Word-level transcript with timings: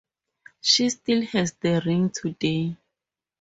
She 0.61 0.89
still 0.89 1.21
has 1.27 1.53
the 1.53 1.79
ring 1.85 2.09
today. 2.09 2.75